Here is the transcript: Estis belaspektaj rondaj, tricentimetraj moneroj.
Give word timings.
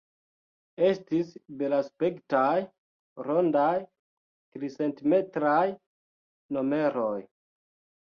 Estis 0.87 1.29
belaspektaj 1.59 2.63
rondaj, 3.29 3.69
tricentimetraj 4.57 5.65
moneroj. 6.61 7.17